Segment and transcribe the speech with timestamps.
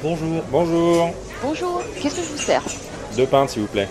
[0.00, 0.44] Bonjour.
[0.52, 1.10] Bonjour.
[1.42, 2.62] Bonjour, qu'est-ce que je vous sers?
[3.16, 3.88] Deux pintes, s'il vous plaît.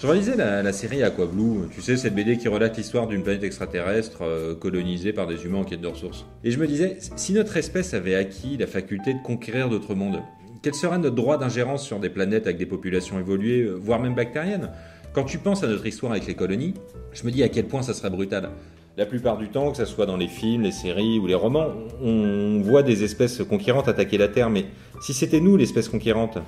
[0.00, 3.44] Je réalisais la, la série Aquablue, tu sais, cette BD qui relate l'histoire d'une planète
[3.44, 6.26] extraterrestre euh, colonisée par des humains en quête de ressources.
[6.42, 10.22] Et je me disais, si notre espèce avait acquis la faculté de conquérir d'autres mondes,
[10.60, 14.16] quel serait notre droit d'ingérence sur des planètes avec des populations évoluées, euh, voire même
[14.16, 14.70] bactériennes?
[15.12, 16.74] Quand tu penses à notre histoire avec les colonies,
[17.12, 18.50] je me dis à quel point ça serait brutal.
[18.98, 21.66] La plupart du temps, que ce soit dans les films, les séries ou les romans,
[22.02, 24.64] on voit des espèces conquérantes attaquer la Terre, mais
[25.02, 26.38] si c'était nous l'espèce conquérante,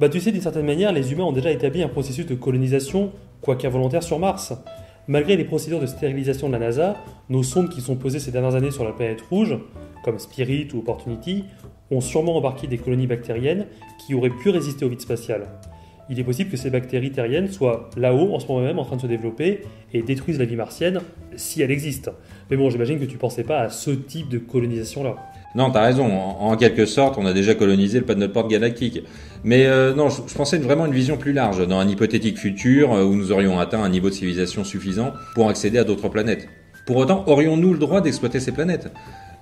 [0.00, 3.12] Bah tu sais, d'une certaine manière, les humains ont déjà établi un processus de colonisation,
[3.40, 4.52] quoique involontaire, sur Mars.
[5.06, 6.96] Malgré les procédures de stérilisation de la NASA,
[7.28, 9.56] nos sondes qui sont posées ces dernières années sur la planète rouge,
[10.04, 11.44] comme Spirit ou Opportunity,
[11.92, 13.66] ont sûrement embarqué des colonies bactériennes
[14.04, 15.46] qui auraient pu résister au vide spatial.
[16.10, 18.96] Il est possible que ces bactéries terriennes soient là-haut en ce moment même en train
[18.96, 21.00] de se développer et détruisent la vie martienne
[21.36, 22.10] si elle existe.
[22.50, 25.16] Mais bon, j'imagine que tu pensais pas à ce type de colonisation-là.
[25.54, 26.06] Non, t'as raison.
[26.06, 29.02] En, en quelque sorte, on a déjà colonisé le pas de notre porte galactique.
[29.44, 32.38] Mais euh, non, je, je pensais vraiment à une vision plus large, dans un hypothétique
[32.38, 36.08] futur euh, où nous aurions atteint un niveau de civilisation suffisant pour accéder à d'autres
[36.08, 36.48] planètes.
[36.86, 38.88] Pour autant, aurions-nous le droit d'exploiter ces planètes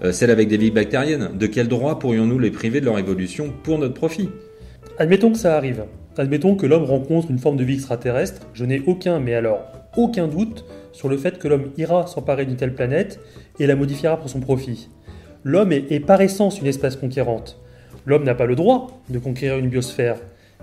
[0.04, 1.30] Euh, Celles avec des vies bactériennes?
[1.34, 4.28] De quel droit pourrions-nous les priver de leur évolution pour notre profit?
[4.98, 5.84] Admettons que ça arrive.
[6.18, 8.42] Admettons que l'homme rencontre une forme de vie extraterrestre.
[8.52, 9.60] Je n'ai aucun, mais alors
[9.96, 13.20] aucun doute sur le fait que l'homme ira s'emparer d'une telle planète
[13.58, 14.88] et la modifiera pour son profit.
[15.44, 17.58] L'homme est, par essence une espèce conquérante.
[18.06, 20.18] L'homme n'a pas le droit de conquérir une biosphère,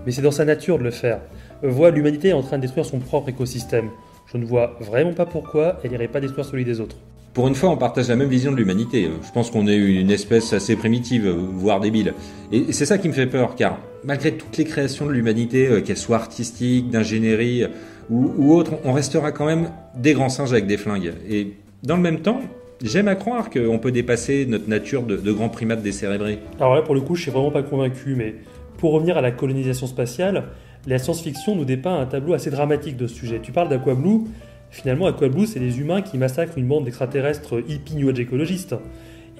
[0.06, 1.20] mais c'est dans sa nature de le faire.
[1.62, 3.90] Voit l'humanité en train de détruire son propre écosystème.
[4.32, 6.96] Je ne vois vraiment pas pourquoi elle n'irait pas détruire celui des autres.
[7.34, 9.08] Pour une fois, on partage la même vision de l'humanité.
[9.22, 12.14] Je pense qu'on est une espèce assez primitive, voire débile.
[12.50, 15.80] Et c'est ça qui me fait peur, car malgré toutes les créations de l'humanité, euh,
[15.80, 17.64] qu'elles soient artistiques, d'ingénierie
[18.08, 21.12] ou, ou autres, on restera quand même des grands singes avec des flingues.
[21.28, 22.40] Et dans le même temps,
[22.82, 26.38] j'aime à croire qu'on peut dépasser notre nature de, de grands primates décérébrés.
[26.58, 28.36] Alors là, pour le coup, je suis vraiment pas convaincu, mais
[28.78, 30.44] pour revenir à la colonisation spatiale,
[30.86, 33.40] la science-fiction nous dépeint un tableau assez dramatique de ce sujet.
[33.42, 34.22] Tu parles d'Aquablue,
[34.70, 38.74] finalement, Aquablue, c'est des humains qui massacrent une bande d'extraterrestres hippie new écologistes.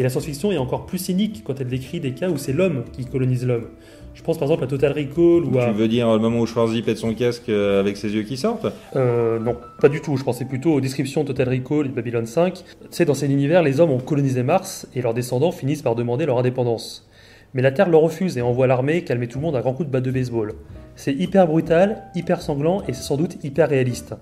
[0.01, 2.85] Et la science-fiction est encore plus cynique quand elle décrit des cas où c'est l'homme
[2.91, 3.67] qui colonise l'homme.
[4.15, 5.67] Je pense par exemple à Total Recall ou à...
[5.67, 8.39] Tu veux dire le moment où Schwarzy pète son casque euh, avec ses yeux qui
[8.39, 8.67] sortent?
[8.97, 10.17] Euh, non, pas du tout.
[10.17, 12.55] Je pensais plutôt aux descriptions de Total Recall et de Babylon 5.
[12.55, 15.97] Tu sais, dans cet univers, les hommes ont colonisé Mars et leurs descendants finissent par
[15.97, 17.07] demander leur indépendance.
[17.53, 19.89] Mais la Terre leur refuse et envoie l'armée calmer tout le monde à grands coups
[19.89, 20.55] de batte de baseball.
[20.97, 24.15] C'est hyper brutal, hyper sanglant et c'est sans doute hyper réaliste.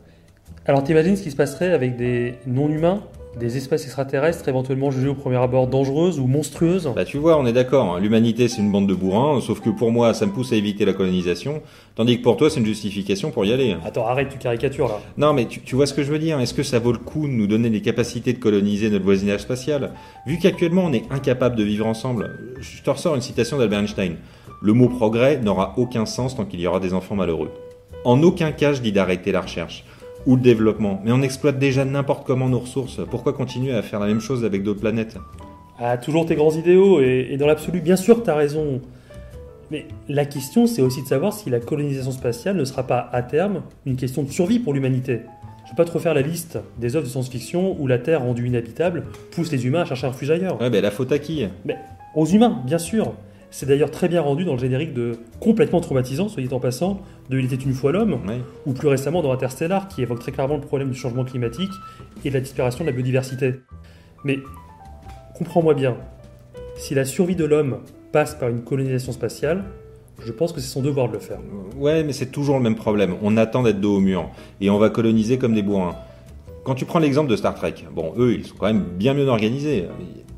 [0.66, 3.04] Alors t'imagines ce qui se passerait avec des non-humains,
[3.36, 6.90] des espèces extraterrestres éventuellement jugées au premier abord dangereuses ou monstrueuses?
[6.94, 8.00] Bah tu vois, on est d'accord, hein.
[8.00, 10.84] l'humanité c'est une bande de bourrins, sauf que pour moi ça me pousse à éviter
[10.84, 11.62] la colonisation,
[11.94, 13.76] tandis que pour toi c'est une justification pour y aller.
[13.84, 15.00] Attends, arrête, tu caricatures là.
[15.16, 16.98] Non mais tu, tu vois ce que je veux dire, est-ce que ça vaut le
[16.98, 19.92] coup de nous donner les capacités de coloniser notre voisinage spatial?
[20.26, 22.30] Vu qu'actuellement on est incapable de vivre ensemble,
[22.60, 24.16] je te ressors une citation d'Albert Einstein.
[24.60, 27.50] Le mot progrès n'aura aucun sens tant qu'il y aura des enfants malheureux.
[28.04, 29.84] En aucun cas je dis d'arrêter la recherche
[30.28, 33.98] ou le développement, mais on exploite déjà n'importe comment nos ressources, pourquoi continuer à faire
[33.98, 35.16] la même chose avec d'autres planètes?
[35.80, 38.82] Ah, toujours tes grands idéaux, et, et dans l'absolu, bien sûr, t'as raison.
[39.70, 43.22] Mais la question, c'est aussi de savoir si la colonisation spatiale ne sera pas, à
[43.22, 45.20] terme, une question de survie pour l'humanité.
[45.64, 48.46] Je vais pas te refaire la liste des œuvres de science-fiction où la Terre rendue
[48.46, 50.60] inhabitable pousse les humains à chercher un refuge ailleurs.
[50.60, 51.46] Ouais ben la faute à qui?
[52.14, 53.14] Aux humains, bien sûr.
[53.50, 57.00] C'est d'ailleurs très bien rendu dans le générique de complètement traumatisant, soit dit en passant,
[57.30, 58.18] de Il était une fois l'homme,
[58.66, 61.72] ou plus récemment dans Interstellar, qui évoque très clairement le problème du changement climatique
[62.24, 63.54] et de la disparition de la biodiversité.
[64.24, 64.38] Mais
[65.36, 65.96] comprends-moi bien,
[66.76, 67.78] si la survie de l'homme
[68.12, 69.64] passe par une colonisation spatiale,
[70.24, 71.38] je pense que c'est son devoir de le faire.
[71.76, 73.14] Ouais, mais c'est toujours le même problème.
[73.22, 74.28] On attend d'être dos au mur.
[74.60, 75.96] Et on va coloniser comme des bourrins.
[76.68, 79.26] Quand tu prends l'exemple de Star Trek, bon, eux, ils sont quand même bien mieux
[79.26, 79.86] organisés.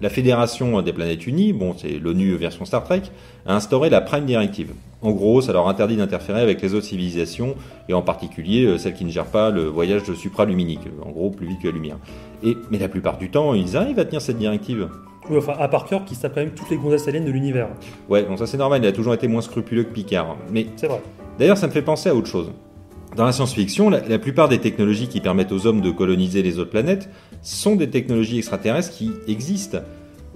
[0.00, 3.02] La Fédération des planètes unies, bon, c'est l'ONU version Star Trek,
[3.46, 4.70] a instauré la Prime Directive.
[5.02, 7.56] En gros, ça leur interdit d'interférer avec les autres civilisations,
[7.88, 10.86] et en particulier euh, celles qui ne gèrent pas le voyage supraluminique.
[11.04, 11.96] En gros, plus vite que la lumière.
[12.44, 14.88] Et, mais la plupart du temps, ils arrivent à tenir cette directive.
[15.28, 17.70] Oui, enfin, à Parker qui se tape quand même toutes les gonzesses aliens de l'univers.
[18.08, 20.36] Ouais, bon, ça c'est normal, il a toujours été moins scrupuleux que Picard.
[20.52, 21.02] Mais C'est vrai.
[21.40, 22.52] D'ailleurs, ça me fait penser à autre chose.
[23.16, 26.58] Dans la science-fiction, la, la plupart des technologies qui permettent aux hommes de coloniser les
[26.58, 27.08] autres planètes
[27.42, 29.78] sont des technologies extraterrestres qui existent.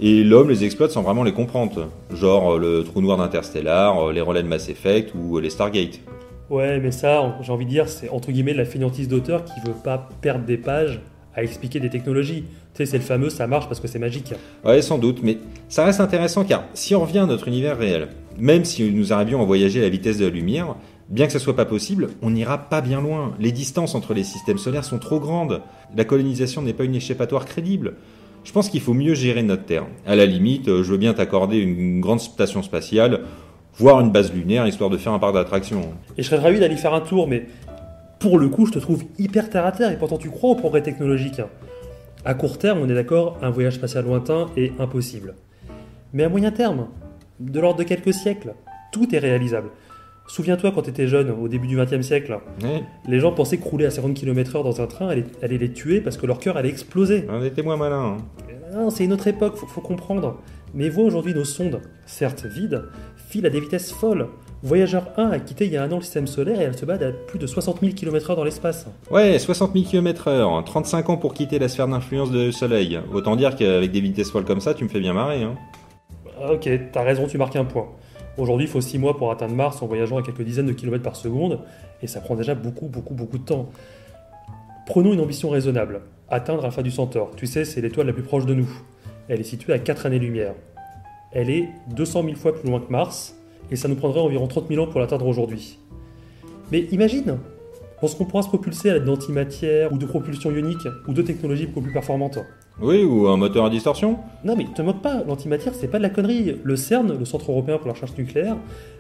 [0.01, 1.89] Et l'homme les exploite sans vraiment les comprendre.
[2.13, 5.51] Genre euh, le trou noir d'Interstellar, euh, les relais de Mass Effect ou euh, les
[5.51, 6.01] Stargate.
[6.51, 9.77] Ouais, mais ça, j'ai envie de dire, c'est entre guillemets la fainéantise d'auteur qui veut
[9.83, 11.01] pas perdre des pages
[11.37, 12.43] à expliquer des technologies.
[12.43, 14.35] Tu sais, c'est le fameux ça marche parce que c'est magique.
[14.65, 15.39] Ouais, sans doute, mais
[15.69, 19.41] ça reste intéressant car si on revient à notre univers réel, même si nous arrivions
[19.41, 20.75] à voyager à la vitesse de la lumière,
[21.09, 23.35] bien que ça soit pas possible, on n'ira pas bien loin.
[23.39, 25.63] Les distances entre les systèmes solaires sont trop grandes.
[25.97, 27.95] La colonisation n'est pas une échappatoire crédible.
[28.45, 29.87] Je pense qu'il faut mieux gérer notre Terre.
[30.07, 33.21] À la limite, euh, je veux bien t'accorder une grande station spatiale,
[33.79, 35.95] voire une base lunaire, histoire de faire un parc d'attractions.
[36.19, 37.47] Et je serais ravi d'aller faire un tour, mais
[38.19, 40.55] pour le coup, je te trouve hyper terre à terre et pourtant tu crois au
[40.55, 41.41] progrès technologique.
[42.25, 45.35] À court terme, on est d'accord, un voyage spatial lointain est impossible.
[46.13, 46.89] Mais à moyen terme,
[47.41, 48.55] de l'ordre de quelques siècles,
[48.93, 49.71] tout est réalisable.
[50.27, 52.39] Souviens-toi quand tu étais jeune, au début du XXe siècle,
[53.07, 56.01] les gens pensaient que rouler à 50 km/h dans un train allait, allait les tuer
[56.01, 57.27] parce que leur cœur allait exploser.
[57.31, 58.17] on était moins malins.
[58.19, 58.75] hein.
[58.75, 60.39] Non, c'est une autre époque, faut, faut comprendre.
[60.73, 62.83] Mais vois aujourd'hui nos sondes, certes vides,
[63.29, 64.27] filent à des vitesses folles.
[64.65, 66.85] Voyageur 1 a quitté il y a un an le système solaire et elle se
[66.87, 68.87] bat à plus de 60 000 km/h dans l'espace.
[69.11, 72.99] Ouais, 60 000 km/h, 35 ans pour quitter la sphère d'influence du Soleil.
[73.13, 75.43] Autant dire qu'avec des vitesses folles comme ça, tu me fais bien marrer.
[75.43, 75.55] Hein.
[76.51, 77.87] Ok, t'as raison, tu marques un point.
[78.37, 81.05] Aujourd'hui, il faut 6 mois pour atteindre Mars en voyageant à quelques dizaines de kilomètres
[81.05, 81.61] par seconde,
[82.03, 83.71] et ça prend déjà beaucoup, beaucoup, beaucoup de temps.
[84.87, 86.03] Prenons une ambition raisonnable.
[86.29, 87.31] Atteindre Alpha du Centaure.
[87.37, 88.69] Tu sais, c'est l'étoile la plus proche de nous.
[89.29, 90.55] Elle est située à 4 années-lumière.
[91.33, 93.37] Elle est 200 000 fois plus loin que Mars,
[93.71, 95.79] et ça nous prendrait environ 30 000 ans pour l'atteindre aujourd'hui.
[96.73, 97.39] Mais imagine
[98.03, 101.81] Lorsqu'on pourra se propulser à l'aide d'antimatière, ou de propulsion ionique, ou de technologies beaucoup
[101.81, 102.39] plus performantes.
[102.81, 106.03] Oui, ou un moteur à distorsion Non mais te moque pas, l'antimatière c'est pas de
[106.03, 106.57] la connerie.
[106.63, 108.57] Le CERN, le Centre européen pour la recherche nucléaire,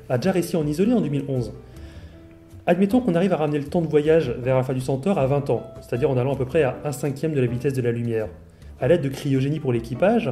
[0.08, 1.52] a déjà réussi à en isoler en 2011.
[2.66, 5.50] Admettons qu'on arrive à ramener le temps de voyage vers Alpha du Centaure à 20
[5.50, 7.90] ans, c'est-à-dire en allant à peu près à 1 cinquième de la vitesse de la
[7.90, 8.28] lumière.
[8.80, 10.30] À l'aide de cryogénie pour l'équipage,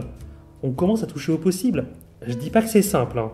[0.62, 1.86] on commence à toucher au possible.
[2.24, 3.32] Je dis pas que c'est simple, hein.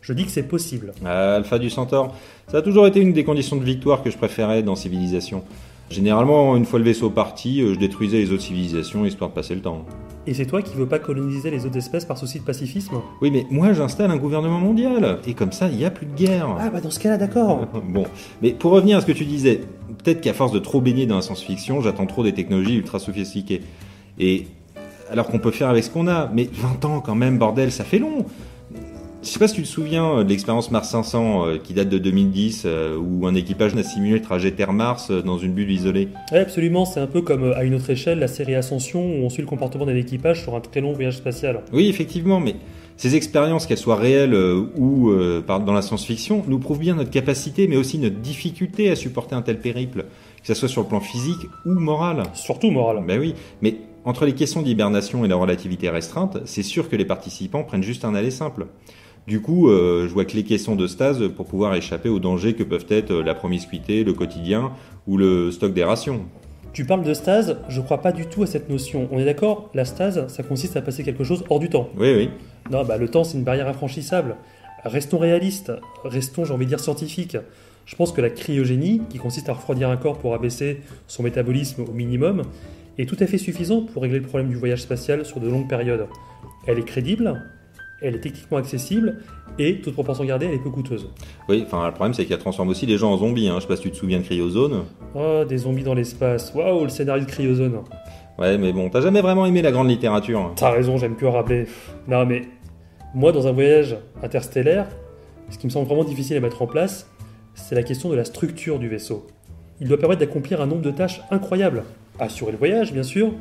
[0.00, 0.94] je dis que c'est possible.
[1.04, 2.16] Alpha du Centaure,
[2.48, 5.44] ça a toujours été une des conditions de victoire que je préférais dans Civilisation.
[5.90, 9.56] Généralement, une fois le vaisseau parti, euh, je détruisais les autres civilisations histoire de passer
[9.56, 9.84] le temps.
[10.24, 12.96] Et c'est toi qui veux pas coloniser les autres espèces par souci de pacifisme?
[13.20, 16.14] Oui, mais moi j'installe un gouvernement mondial, et comme ça, il n'y a plus de
[16.14, 16.54] guerre.
[16.60, 17.66] Ah bah dans ce cas-là d'accord.
[17.88, 18.04] Bon,
[18.40, 19.62] mais pour revenir à ce que tu disais,
[20.04, 23.62] peut-être qu'à force de trop baigner dans la science-fiction, j'attends trop des technologies ultra sophistiquées.
[24.20, 24.46] Et
[25.10, 27.82] alors qu'on peut faire avec ce qu'on a, mais 20 ans quand même, bordel, ça
[27.82, 28.26] fait long.
[29.22, 31.90] Je sais pas si tu te souviens euh, de l'expérience Mars 500 euh, qui date
[31.90, 35.70] de 2010, euh, où un équipage a simulé le trajet Terre-Mars euh, dans une bulle
[35.70, 36.08] isolée.
[36.32, 39.28] Ouais, absolument, c'est un peu comme à une autre échelle la série Ascension où on
[39.28, 41.60] suit le comportement d'un équipage sur un très long voyage spatial.
[41.70, 42.56] Oui, effectivement, mais
[42.96, 45.10] ces expériences, qu'elles soient réelles ou
[45.46, 49.40] dans la science-fiction, nous prouvent bien notre capacité, mais aussi notre difficulté à supporter un
[49.40, 50.04] tel périple,
[50.42, 52.24] que ce soit sur le plan physique ou moral.
[52.34, 53.02] Surtout moral.
[53.06, 57.06] Ben oui, mais entre les questions d'hibernation et la relativité restreinte, c'est sûr que les
[57.06, 58.66] participants prennent juste un aller simple.
[59.26, 62.54] Du coup, euh, je vois que les questions de stase pour pouvoir échapper aux dangers
[62.54, 64.72] que peuvent être euh, la promiscuité, le quotidien
[65.06, 66.24] ou le stock des rations.
[66.72, 69.08] Tu parles de stase, je crois pas du tout à cette notion.
[69.10, 71.88] On est d'accord La stase, ça consiste à passer quelque chose hors du temps.
[71.96, 72.30] Oui, oui.
[72.70, 74.36] Non, bah le temps c'est une barrière infranchissable.
[74.84, 75.72] Restons réalistes,
[76.04, 77.36] restons, j'ai envie de dire, scientifiques.
[77.86, 81.82] Je pense que la cryogénie, qui consiste à refroidir un corps pour abaisser son métabolisme
[81.82, 82.42] au minimum,
[82.98, 85.68] est tout à fait suffisant pour régler le problème du voyage spatial sur de longues
[85.68, 86.06] périodes.
[86.66, 87.42] Elle est crédible,
[88.02, 89.18] elle est techniquement accessible,
[89.58, 91.08] et, toute proportion gardée, elle est peu coûteuse.
[91.48, 93.48] Oui, enfin, le problème, c'est qu'elle transforme aussi les gens en zombies.
[93.48, 93.56] Hein.
[93.56, 94.84] Je sais pas si tu te souviens de Cryozone.
[95.14, 97.80] Oh, des zombies dans l'espace, waouh, le scénario de Cryozone.
[98.38, 100.52] Ouais, mais bon, t'as jamais vraiment aimé la grande littérature.
[100.56, 101.66] T'as raison, j'aime que Rabelais.
[102.08, 102.42] Non, mais
[103.14, 104.86] moi, dans un voyage interstellaire,
[105.50, 107.10] ce qui me semble vraiment difficile à mettre en place,
[107.54, 109.26] c'est la question de la structure du vaisseau.
[109.80, 111.84] Il doit permettre d'accomplir un nombre de tâches incroyables.
[112.18, 113.32] Assurer le voyage, bien sûr,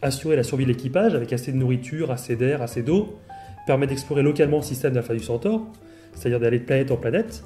[0.00, 3.18] assurer la survie de l'équipage avec assez de nourriture, assez d'air, assez d'eau,
[3.66, 5.62] permettre d'explorer localement le système d'Alpha du Centaure,
[6.14, 7.44] c'est-à-dire d'aller de planète en planète,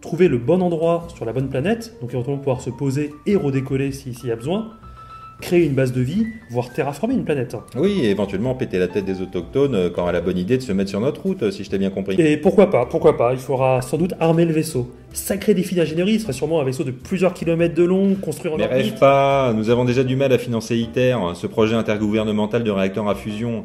[0.00, 3.92] trouver le bon endroit sur la bonne planète, donc éventuellement pouvoir se poser et redécoller
[3.92, 4.70] si- s'il y a besoin,
[5.40, 7.56] créer une base de vie, voire terraformer une planète.
[7.76, 10.56] Oui, et éventuellement péter la tête des autochtones euh, quand elle a la bonne idée
[10.56, 12.14] de se mettre sur notre route, euh, si je t'ai bien compris.
[12.20, 14.92] Et pourquoi pas, pourquoi pas, il faudra sans doute armer le vaisseau.
[15.12, 18.56] Sacré défi d'ingénierie, ce serait sûrement un vaisseau de plusieurs kilomètres de long, construit en
[18.56, 18.78] Mais orbite.
[18.84, 23.08] rêve pas, nous avons déjà du mal à financer ITER, ce projet intergouvernemental de réacteur
[23.08, 23.64] à fusion.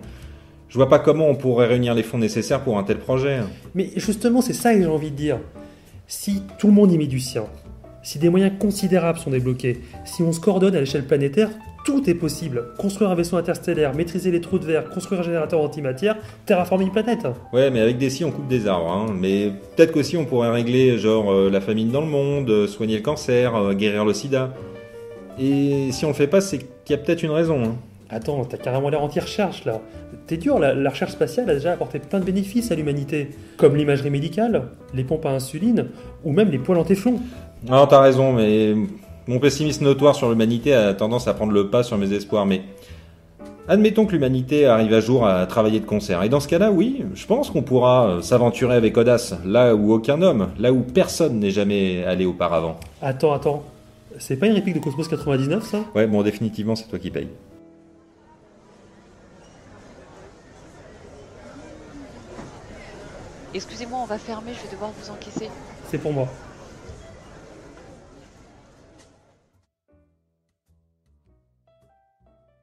[0.69, 3.39] Je vois pas comment on pourrait réunir les fonds nécessaires pour un tel projet.
[3.73, 5.39] Mais justement, c'est ça que j'ai envie de dire.
[6.07, 7.45] Si tout le monde y met du sien,
[8.03, 11.49] si des moyens considérables sont débloqués, si on se coordonne à l'échelle planétaire,
[11.85, 12.65] tout est possible.
[12.77, 16.91] Construire un vaisseau interstellaire, maîtriser les trous de verre, construire un générateur antimatière, terraformer une
[16.91, 17.25] planète.
[17.53, 18.91] Ouais, mais avec des scies, on coupe des arbres.
[18.91, 19.05] Hein.
[19.17, 22.97] Mais peut-être qu'aussi on pourrait régler, genre, euh, la famine dans le monde, euh, soigner
[22.97, 24.53] le cancer, euh, guérir le sida.
[25.39, 27.63] Et si on le fait pas, c'est qu'il y a peut-être une raison.
[27.63, 27.75] hein.
[28.09, 29.81] Attends, t'as carrément l'air anti-recherche là.
[30.27, 33.75] T'es dur, la, la recherche spatiale a déjà apporté plein de bénéfices à l'humanité, comme
[33.75, 35.87] l'imagerie médicale, les pompes à insuline,
[36.23, 37.19] ou même les poils en téflon.
[37.67, 38.75] Non, t'as raison, mais
[39.27, 42.45] mon pessimisme notoire sur l'humanité a tendance à prendre le pas sur mes espoirs.
[42.45, 42.61] Mais
[43.67, 46.23] admettons que l'humanité arrive à jour à travailler de concert.
[46.23, 49.91] Et dans ce cas-là, oui, je pense qu'on pourra euh, s'aventurer avec audace, là où
[49.91, 52.77] aucun homme, là où personne n'est jamais allé auparavant.
[53.01, 53.63] Attends, attends.
[54.17, 55.79] C'est pas une réplique de Cosmos 99 ça?
[55.93, 57.27] Ouais, bon, définitivement, c'est toi qui payes.
[63.57, 65.49] Excusez-moi, on va fermer, je vais devoir vous encaisser.
[65.89, 66.27] C'est pour moi.